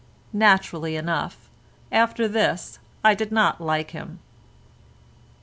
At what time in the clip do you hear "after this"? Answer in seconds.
1.91-2.79